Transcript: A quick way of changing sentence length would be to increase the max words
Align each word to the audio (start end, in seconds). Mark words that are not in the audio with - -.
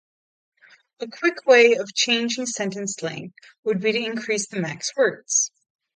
A 1.01 1.05
quick 1.07 1.45
way 1.45 1.75
of 1.75 1.93
changing 1.93 2.47
sentence 2.47 3.03
length 3.03 3.35
would 3.63 3.79
be 3.81 3.91
to 3.91 3.99
increase 4.03 4.47
the 4.47 4.59
max 4.59 4.91
words 4.95 5.51